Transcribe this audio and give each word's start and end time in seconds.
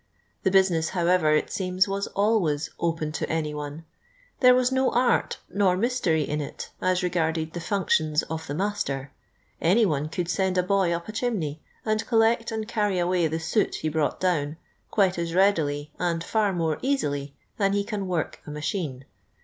The 0.41 0.49
business, 0.49 0.89
however, 0.89 1.31
it 1.35 1.51
seems, 1.51 1.87
was 1.87 2.07
always" 2.07 2.71
open 2.89 3.11
to 3.11 3.29
any 3.29 3.53
one." 3.53 3.85
There 4.39 4.55
was 4.55 4.71
no 4.71 4.89
art 4.91 5.37
nor 5.47 5.77
mystery 5.77 6.23
in 6.23 6.41
it, 6.41 6.71
as 6.81 7.01
regardi 7.03 7.35
d 7.45 7.51
the 7.53 7.59
functions 7.59 8.23
of 8.23 8.47
the 8.47 8.55
master; 8.55 9.11
amy 9.61 9.85
one 9.85 10.09
could 10.09 10.27
Bend 10.35 10.57
a 10.57 10.63
boy 10.63 10.91
up 10.91 11.07
a 11.07 11.11
chimney, 11.11 11.61
and 11.85 12.03
collect 12.07 12.51
and 12.51 12.67
carry 12.67 12.95
uway 12.95 13.29
the 13.29 13.37
boot 13.37 13.75
he 13.75 13.89
brought 13.89 14.19
down, 14.19 14.57
quite 14.89 15.19
as 15.19 15.35
readily 15.35 15.91
and 15.99 16.23
far 16.23 16.51
more 16.51 16.77
euttily 16.77 17.33
than 17.59 17.73
he 17.73 17.83
can 17.83 18.07
work 18.07 18.41
a 18.47 18.49
machine. 18.49 19.05